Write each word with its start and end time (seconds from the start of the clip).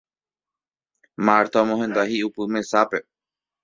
Marta 1.29 1.55
omohenda 1.63 2.09
hi'upy 2.11 2.43
mesápe 2.53 2.97